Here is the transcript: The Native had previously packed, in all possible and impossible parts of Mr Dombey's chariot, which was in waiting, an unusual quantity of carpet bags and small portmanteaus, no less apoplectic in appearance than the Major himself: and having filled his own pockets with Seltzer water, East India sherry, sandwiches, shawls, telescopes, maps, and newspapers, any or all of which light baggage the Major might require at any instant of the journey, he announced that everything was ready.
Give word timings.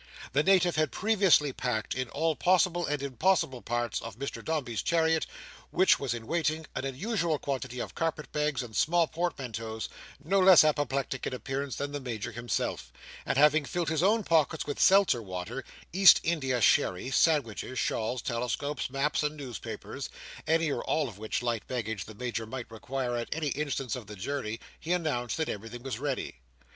The 0.33 0.41
Native 0.41 0.77
had 0.77 0.91
previously 0.91 1.53
packed, 1.53 1.93
in 1.93 2.09
all 2.09 2.35
possible 2.35 2.87
and 2.87 3.03
impossible 3.03 3.61
parts 3.61 4.01
of 4.01 4.17
Mr 4.17 4.43
Dombey's 4.43 4.81
chariot, 4.81 5.27
which 5.69 5.99
was 5.99 6.15
in 6.15 6.25
waiting, 6.25 6.65
an 6.73 6.85
unusual 6.85 7.37
quantity 7.37 7.77
of 7.79 7.93
carpet 7.93 8.31
bags 8.31 8.63
and 8.63 8.75
small 8.75 9.05
portmanteaus, 9.05 9.89
no 10.25 10.39
less 10.39 10.63
apoplectic 10.63 11.27
in 11.27 11.35
appearance 11.35 11.75
than 11.75 11.91
the 11.91 11.99
Major 11.99 12.31
himself: 12.31 12.91
and 13.27 13.37
having 13.37 13.63
filled 13.63 13.89
his 13.89 14.01
own 14.01 14.23
pockets 14.23 14.65
with 14.65 14.79
Seltzer 14.79 15.21
water, 15.21 15.63
East 15.93 16.19
India 16.23 16.61
sherry, 16.61 17.11
sandwiches, 17.11 17.77
shawls, 17.77 18.23
telescopes, 18.23 18.89
maps, 18.89 19.21
and 19.21 19.37
newspapers, 19.37 20.09
any 20.47 20.71
or 20.71 20.83
all 20.83 21.07
of 21.09 21.19
which 21.19 21.43
light 21.43 21.67
baggage 21.67 22.05
the 22.05 22.15
Major 22.15 22.47
might 22.47 22.71
require 22.71 23.15
at 23.17 23.29
any 23.31 23.49
instant 23.49 23.95
of 23.95 24.07
the 24.07 24.15
journey, 24.15 24.59
he 24.79 24.93
announced 24.93 25.37
that 25.37 25.47
everything 25.47 25.83
was 25.83 25.99
ready. 25.99 26.37